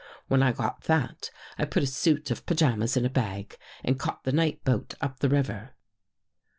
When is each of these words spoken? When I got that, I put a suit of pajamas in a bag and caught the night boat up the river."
When 0.29 0.41
I 0.41 0.51
got 0.51 0.85
that, 0.85 1.29
I 1.59 1.65
put 1.65 1.83
a 1.83 1.85
suit 1.85 2.31
of 2.31 2.47
pajamas 2.47 2.97
in 2.97 3.05
a 3.05 3.09
bag 3.11 3.55
and 3.83 3.99
caught 3.99 4.23
the 4.23 4.31
night 4.31 4.63
boat 4.63 4.95
up 4.99 5.19
the 5.19 5.29
river." 5.29 5.75